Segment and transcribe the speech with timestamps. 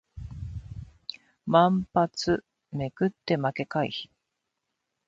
[1.45, 2.43] 万発
[2.89, 4.09] 捲って負け回避